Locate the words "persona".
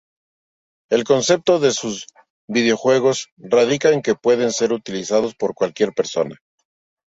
5.93-6.41